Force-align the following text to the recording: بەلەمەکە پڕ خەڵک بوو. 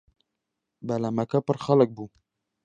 بەلەمەکە 0.87 1.39
پڕ 1.45 1.57
خەڵک 1.63 1.89
بوو. 1.95 2.07